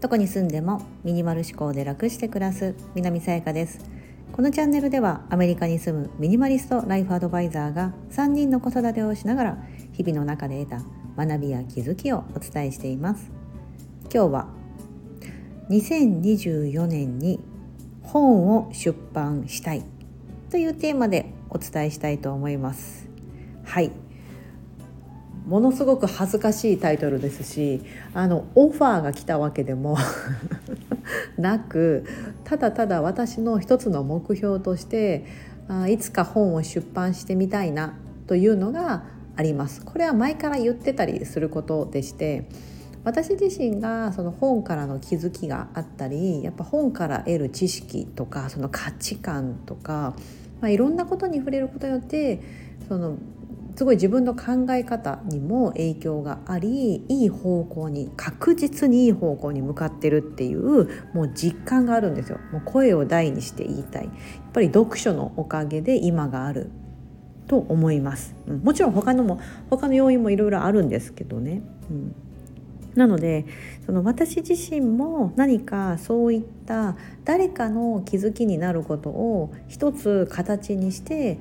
[0.00, 3.78] どこに住んでもミニマル思考で楽して暮らす南さやかです。
[4.32, 9.58] このチャンネルではアメリカに住むミニマリストライフアドバイザーが3人の子育てをしながら
[9.92, 10.82] 日々の中で得た
[11.16, 13.30] 学びや気づきをお伝えしています。
[14.12, 14.48] 今日は
[15.68, 17.38] 2024年に
[18.02, 19.84] 本を出版したい
[20.50, 23.08] というテーマでお伝えしたいと思います。
[23.64, 23.92] はい。
[25.46, 27.80] ものすごく恥ずかしいタイトルですし
[28.14, 29.96] あのオファーが来たわけでも
[31.38, 32.04] なく
[32.44, 35.24] ただただ私の一つの目標として
[35.68, 37.94] あいつか本を出版してみたいな
[38.26, 39.04] というのが
[39.36, 39.84] あります。
[39.84, 42.46] これは前から言ってたりすることでして
[43.04, 50.14] 私自身がその本からの気づきがあったりやっぱ本から得る知識とかその価値観とか、
[50.60, 52.42] まあ、いろんなことに触れることによって
[52.88, 53.16] その
[53.80, 62.38] すごい自分の考え方にも影響がありいい方向に確実にいい方向に向かってるっていうもう実感があるんですよ。
[62.52, 64.12] もう声を大にして言いたいやっ
[64.52, 66.68] ぱり読書のおかげで今がある
[67.48, 68.34] と思います。
[68.46, 71.62] うん、もちろん他のも他の要因もいろいろあるんですけどね。
[71.90, 72.14] うん
[72.96, 73.46] なので
[73.86, 81.38] その私自身も何かそういった誰かの気づきになることを一つ形にして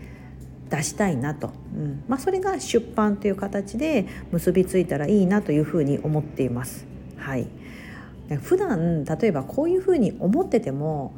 [0.70, 2.04] 出したいなと、うん。
[2.08, 6.86] まあ、それが出版という形で結びついたらいいなというふうに思っています。
[7.18, 7.48] はい、
[8.42, 11.14] 普段例えばこういうふうに思ってても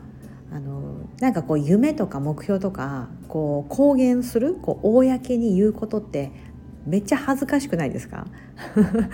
[0.52, 6.32] あのなんかこう夢とか目標とかこう公言するこう公に言うことって
[6.86, 8.26] めっちゃ恥ずかしくないですか？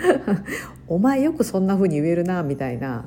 [0.88, 3.04] お前よくそんな風に言えるなみたいな。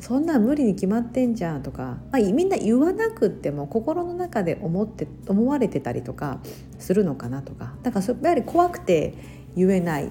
[0.00, 6.40] そんな無理に決まってんじゃんとか、まあ、みんな言わなくっても心の中で思って思われてたりとか
[6.78, 7.74] するのかなとか。
[7.82, 9.14] だからやはり怖くて
[9.56, 10.10] 言えない、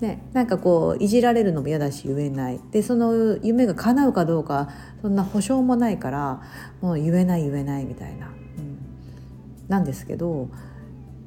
[0.00, 2.60] ね、なんかこういじられるのも嫌だし言えない。
[2.70, 4.68] でその夢が叶うかどうか
[5.02, 6.40] そんな保証もないから
[6.80, 8.78] もう言えない言えないみたいな、うん、
[9.68, 10.48] なんですけど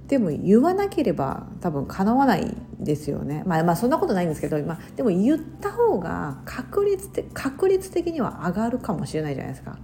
[0.07, 9.78] でも言わなければ多分叶わないですよね、まあ、まあそんなことないんですけど、まあ、でも言った方が確率的確率的には上がるかもしれないじゃないですか。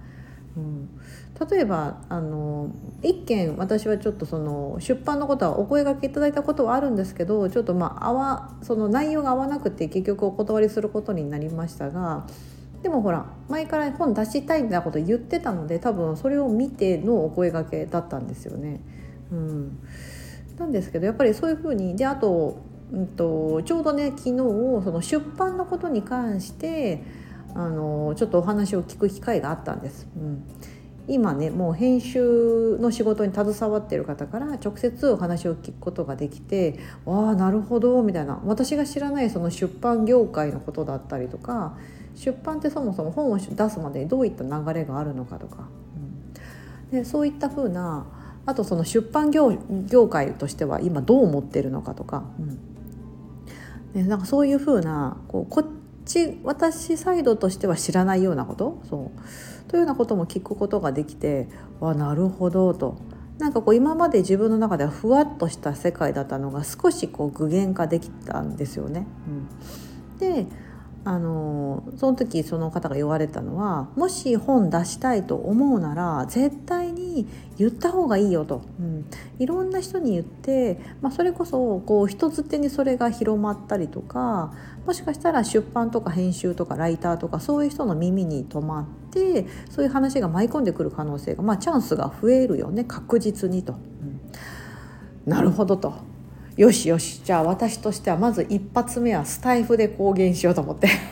[0.56, 0.88] うん、
[1.50, 2.70] 例えばあの
[3.02, 12.28] 一件私はちょっとその出版のことはお声がけいただいたことはあるんですけどちょっとまあ合わその内容が合わなくて結局お断りすることになりましたが
[12.84, 18.80] でもほら前から本出したいみたいなこと言ってたので多分それを見てのお声がけだったんですよね。
[19.32, 19.78] うん。
[20.58, 22.58] なんですけどやっぱりそういうふうにであと,、
[22.92, 27.02] うんと、ちょうどね昨日その出版のことに関して
[27.54, 30.06] あのちょっとお話を聞く機会があったんです。
[30.16, 30.44] うん。
[31.06, 38.40] 今ねもう編集の仕事に携わってる方から直接お話を聞くことができて「ああなるほど」みたいな。
[38.46, 41.76] 私が知らないその出版業界のことだったりとか
[42.14, 45.68] 出版ってそもそも本を出すまでにどういった流れがあるのかとか、
[46.92, 48.06] うん、でそういったふうな
[48.46, 49.56] あとその出版業
[49.86, 52.24] 業界としては今どう思ってるのかとか,、
[53.94, 55.66] うん、なんかそういうふうなこうこっ
[56.04, 58.80] ち私サイドとしては知らないようなこと？
[58.88, 59.70] そう。
[59.70, 61.48] というようなことも聞くことができて
[61.80, 62.96] わなるほどと。
[63.38, 69.06] なんかこう今まで自分の中ではふわっとした世界だったのが少しこう具現化できたんですよね。
[70.12, 70.46] うん、で
[71.06, 76.83] あのその時その方が言われたのはもし本出したいと思うなら絶対
[77.14, 77.26] に
[77.56, 79.06] 言った方がいいよと、うん、
[79.38, 84.52] いろんな人に言って、まあ、それこそこう人づてにそれが広まったりとか
[84.86, 93.72] もしかしたら出版とか編集とかライターとかそういう人の耳に留まってそういう話が舞い込んでくる可能性が、まあ、チャンスが増えるよね確実にと。
[93.72, 96.13] うん、なるほどと。
[96.56, 97.20] よしよし。
[97.24, 100.88] じゃあ私としてはまず一発目はスタイフで公言しようと思って。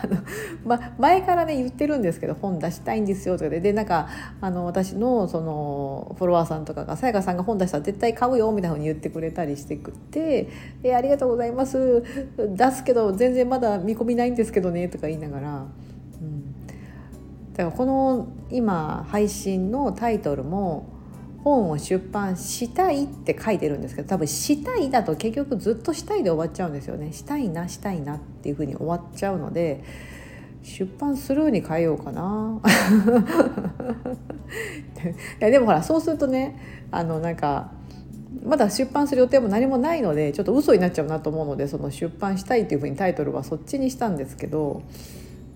[0.00, 0.18] あの、
[0.64, 3.58] ま、前からね言ってるんですけど本出したいんですよとかで。
[3.60, 4.06] でなんか
[4.40, 10.48] あの私のそのフォロワーさんとかが「さやかさんが本出したら絶対買うよ」みたいなふうに言ってくれたりしてくって
[10.84, 12.04] 「えありがとうございます。
[12.38, 15.66] 出すけど全然まだ見込みないんですけどね」とか言いながら。
[16.20, 16.54] うん。
[17.52, 20.93] だからこの今配信のタイトルも
[21.44, 27.12] 本を出版したいって書いてるんですけど多分「したい」だと結局ずっと「したい」で終わっちゃうんですよね。
[27.12, 29.84] したいなしたいなっていうふうに終わっちゃうので
[30.62, 32.60] 出版スルーに変えようかな。
[35.04, 35.06] い
[35.38, 36.56] やでもほらそうするとね
[36.90, 37.72] あのなんか
[38.42, 44.82] まだ出版する予定も何もないのでちょっと嘘になっちゃうなと思うのでその出版したいっていうふうにタイトルはそっちにしたんですけど。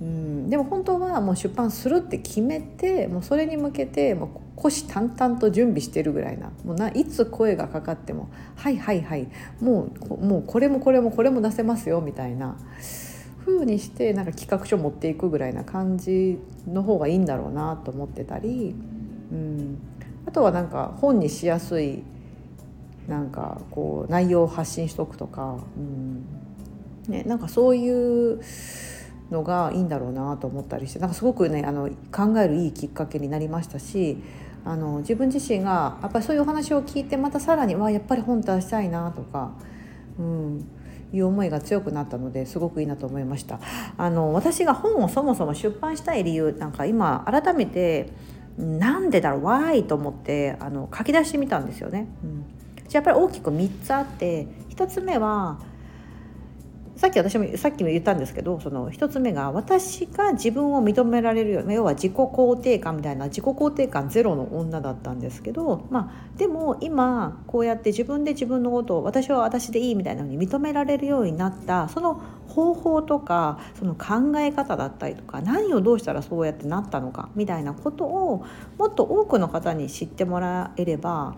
[0.01, 9.29] うん、でも本当はもう出版するって決めてもうそれに向けてもう虎視眈々と準備してるぐらいなもうないつ声がかかっても「はいはいはい
[9.61, 12.57] もうもうこれもこれもこれも出せますよ」みたいな
[13.45, 18.77] 風にしてなんか企画書持っていくぐらいな感じの方がいいんだろうなと思ってたり、
[19.33, 19.79] うん、
[20.27, 22.05] あとはなんか本にしやすい
[23.09, 26.25] なんかこう内容を発信しとくとか、うん。
[27.09, 28.41] ね、なんかそういう
[29.31, 34.19] のがいいんだろうなと思ったりしてなんかすごくねあの考えるいいきっかけになりましたし
[34.65, 39.53] あの自分自身がやっぱりそういうお話を聞いてまたさらにわやっぱり本出したいなとか、
[40.19, 40.69] うん、
[41.13, 43.61] いう思いが強くなったのですごくいいなと思いました。
[43.97, 48.11] あの私が本をそもそも出版したい理由なんか今改めて
[48.59, 52.45] なんでだろう Why と思ってあの書き出してみたんですよね、うん、
[52.89, 55.61] じゃやっぱり大きく3つあって1つ目は
[56.99, 78.45] さっき私もさっきも言ったんですけどその一つ目が私が自分を認められるような要は自己肯定感みたいな自己肯定感ゼロの女だったんですけど、まあ、でも今こうやって自分で自分のことを私は私でいいみたいなのに認められるようになったその方法とかその考え方だったりとか何をどうしたらそうやってなったのかみたいなことを
[78.77, 81.37] もっと多くの方に知ってもらえれば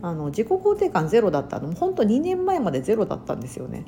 [0.00, 3.84] あの自己肯定感ゼロだったのも本当2年前までゼロだったんですよね。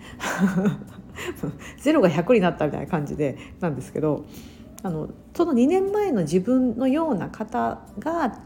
[1.79, 4.25] ゼロが100になったみたいな感じでなんですけど
[4.83, 8.39] あのその2年前の自分のような方が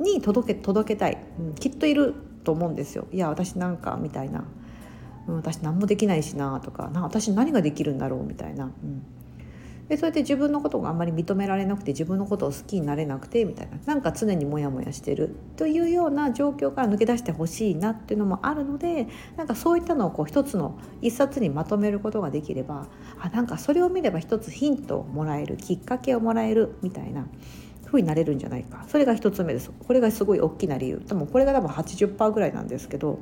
[0.00, 2.14] に届け届けたい、うん、きっといる
[2.44, 3.06] と思うんですよ。
[3.12, 4.44] いや私なんかみたいな、
[5.26, 9.02] うん、私何もできないしなとかな私何ができるんだろうみたいな、うん、
[9.88, 13.78] でそれで自分のことがあんまり認められなくて自分のことを好きになれなくてみたいな。
[13.86, 22.88] なんか常にモヤモヤしてるというような状況から抜け出してほしいなっていうのもあるのでなんかそういったのをこう一つの一冊にまとめることができれば
[23.18, 27.26] あなんかそれを見れば一つヒントをもらえるきっかけをもらえるみたいな
[27.86, 28.84] 風になれるんじゃないか。
[28.88, 29.70] それが一つ目です。
[29.70, 31.02] これがすごい大きな理由。
[31.06, 33.18] 多分これが多分80%ぐらいなんですけど。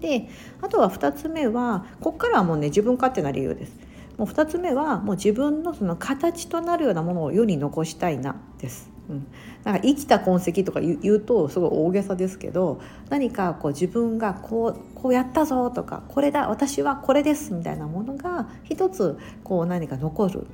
[0.00, 0.28] で
[0.62, 3.87] あとは2つ目はここからはもうね自分勝手な理由です。
[4.18, 8.90] もう2つ目はもう自分のその形となるようなものを世に残したいなです。
[9.08, 9.26] うん、
[9.64, 12.78] なんか生きた痕跡とか言うとすごい大げさですけど
[13.08, 20.46] 何かこう自分がこうこうやったぞとかこれだ私はこれですみたいなものが一つこう何か残る。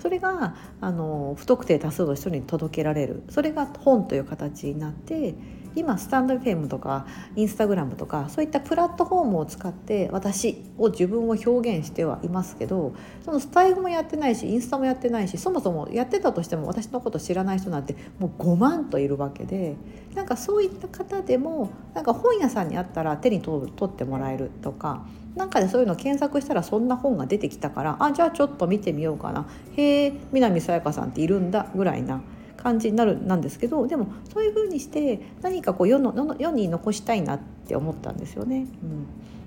[0.00, 3.24] それがあの不特定多数の人に届けられる。
[3.30, 5.34] それが本という形になって
[5.78, 12.94] 今スタンド FM とかインスタグラムとかそういったプラットフォームを使って私を自分を表現してはいますけど
[13.24, 19.76] そのスタイルもやってないしインスタもやってないしそもそもやってたとしても私のこと知らない人なんてもう5万といるわけで
[20.14, 29.46] なんかそういった方でもなんか本屋さんにあったら手に取ってもらえるとかなんかでそういうの検索したらそんな本が出てきたからあじゃあちょっと見てみようかな。
[29.76, 32.20] へえ南さやかさんっているんだぐらいな
[32.58, 38.66] 感じになるなんですけどでもそういうふうにして何かこう世の世に残したいなって思ったんですよね。
[38.82, 39.06] うん、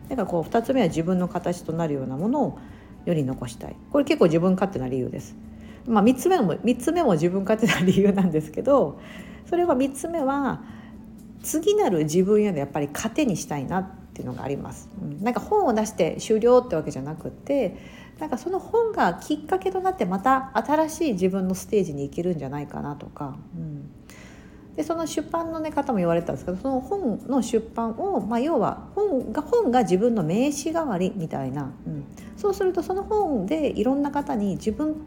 [0.10, 2.60] だからこう2つ目は自分の形となるようなものを
[3.06, 5.36] 世に残したいこれ結構自分勝手な理由です。
[5.86, 9.00] まあ、3つ目も3つ目も自分勝手な理由なんですけど
[9.48, 10.62] それは3つ目は
[11.42, 14.90] 次なる自分へのやっぱり糧にしたいなっていうのがあります。
[15.02, 17.78] うん、なんか本を出して終了ってわけじゃなくて
[18.22, 23.90] なんかその本がきっかけとなってまた新しい自分のステージに行けるんじゃないかなとか、うん、
[24.76, 32.06] でその出版の、ね、方も言われたんですけどその本の出版を、まあ、要は本が本が自分の名刺代わりみたいな、うん、
[32.38, 34.98] そうするとその本でいろんな方に自分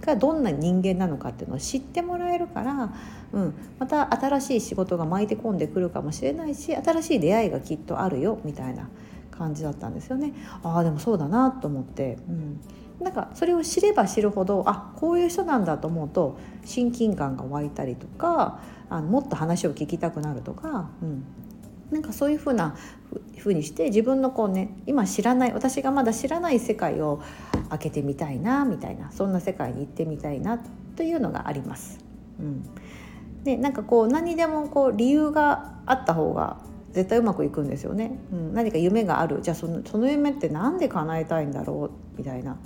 [0.00, 2.94] がどんな人間なのかっていうのを知ってもらえるから、
[3.34, 8.88] うん、また新しい仕事が巻いて込んでくるかもしれないし新しい出会いがきっとあるよみたいな。
[9.36, 10.32] 感じだったんですよね。
[10.62, 12.60] ああでもそうだなと思って、うん、
[13.00, 21.24] なんかそれを知れば知るほどあこういう人なんだと思うと親近感が湧いたりとかあのもっと話を聞きたくなるとか、うん、
[21.90, 22.76] なんかそういうふうな
[23.38, 27.22] ふうにして自分のこうね今知らない私がまだ知らない世界を
[27.70, 30.58] 開けてみたいなみたいなそんな世界に行ってみたいな
[30.96, 31.98] というのがあります。
[32.38, 32.64] うん、
[33.44, 36.58] でなんかこう何でもこう理由があった方が
[36.94, 39.40] 絶対うまくいくんですよね、うん、何か夢がある。
[39.42, 42.18] じゃあそのその夢って何で叶えたいんだろう？
[42.18, 42.56] みたいな。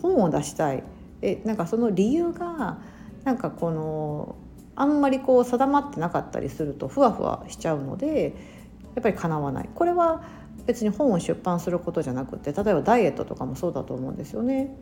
[0.00, 0.84] 本を出したい。
[1.22, 2.78] えなんかその理由が
[3.24, 4.36] なんかこの
[4.76, 8.34] あんまりこう定まってなかったりするとふわふわしちゃうので
[8.94, 9.68] やっぱり叶わない。
[9.74, 10.22] これは
[10.66, 14.76] 別に本を出版することじゃなくて例えばダイエットとかもそうだと思うんですよね。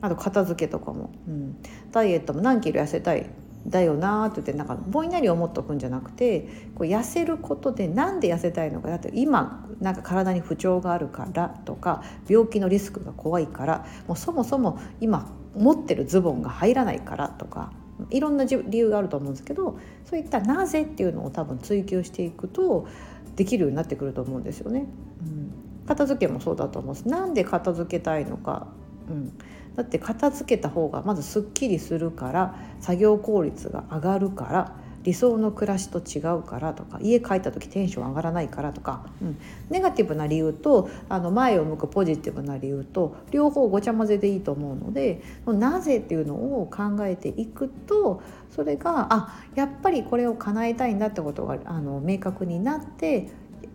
[0.00, 1.56] あと片付けとかも、うん、
[1.90, 3.26] ダイエットも何キロ痩せたい？
[3.66, 17.72] だよなって言ってなんかぼんやり思っとくんじゃなくてこう痩せることでなんで痩せたいのかだって今なんか体に不調があるからとか病気のリスクが怖いからもうそもそも今持ってるズボンが入らないからとか、
[18.10, 22.88] いろんな理由があると思うんですけどそういったなぜっていうのを多分追求していくと
[23.36, 24.86] できるようになってくると思うんですよね。
[25.20, 27.08] うん、片付けもそうだと思うんです。
[27.08, 28.68] なんで片付けたいのか、
[29.08, 29.32] うん、
[29.76, 39.38] だって片付けた方がまずすっきりするから作業効率が上がるから理想の暮らしと違うからとか家帰った時テンション上がらないからとか、うん、
[39.68, 53.28] ネガティブな理由とあの前を向くポジティブな理由と両方ごちゃ混ぜでいいと思うのでなぜっていうのを考えていくとそれがあやっぱりこれを叶えたいんだってことがあの明確になって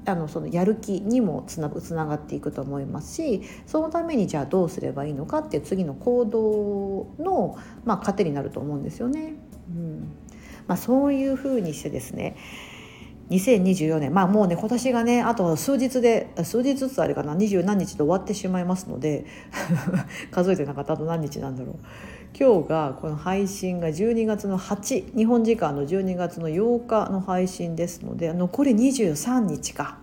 [0.09, 9.35] あのそのやる気にもつなつながっていくと思いますしそのためにじゃあどうすればいいのかっていう次の行動の、まあ、糧になると思うんですよね。
[9.69, 10.11] うん
[10.67, 12.35] まあ、そういうふうにしてですね
[13.29, 19.25] 2024年まあもうね今年がねあと数日で数日ずつあれかな二十何日で終わってしまいますので
[20.31, 21.75] 数えてなかったあと何日なんだろう
[22.37, 29.99] 今日がこの配信が12月の8日本時間の12月の8日の配信ですので残り23日か。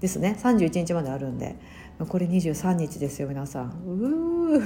[0.00, 0.38] ですね。
[0.40, 1.56] 31日まであるんで。
[1.98, 3.66] 残り23日ですよ皆さん。
[3.86, 4.62] うー。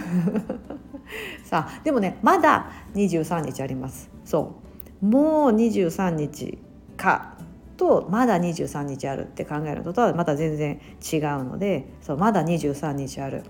[1.45, 4.09] さあでもねまだ23日あります。
[4.25, 4.55] そ
[5.03, 5.07] う。
[5.07, 6.59] もう23日
[6.97, 7.37] か
[7.77, 10.81] とまだ23日あるって考えるのとはまた全然
[11.13, 13.43] 違うのでそうまだ23日ある。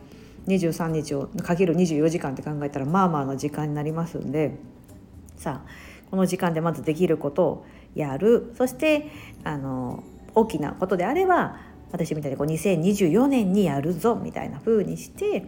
[0.46, 4.56] 23日をかける24時間って考えたらまあまあの時間になりますんで
[5.36, 5.70] さあ
[6.10, 8.52] この時間でまずできることをやる。
[8.56, 9.10] そして
[9.44, 10.02] あの
[10.34, 11.56] 大きなことであれば
[11.92, 15.46] 私みたいにこう2024年にやるぞみたいな風にして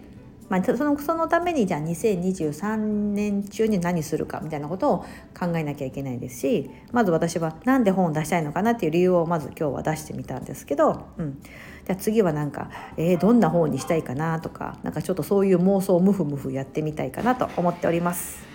[0.48, 4.98] まあ、そのそのためにじゃあ2023年中に何するかみたいなことを
[5.38, 18.46] 考えなきゃいけないですしまず私は何で本を出したいのかなっていう理由をまず今日は出してみたんですけど、うん、じゃあ次はなんか、えー、どんな本にしたいかなとかなんかちょっとそういう妄想をムフムフやってみたいかなと思っております。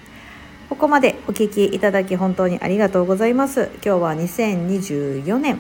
[0.70, 3.70] ここまでお聞きいただき本当にありがとうございます。
[3.84, 5.60] 今日は2024年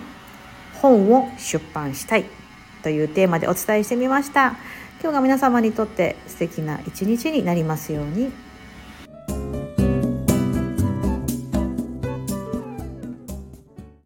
[0.81, 2.25] 本を出版したい
[2.81, 4.55] というテーマでお伝えしてみました。
[5.01, 8.31] 今日が皆様にとって素敵な一日になりますように。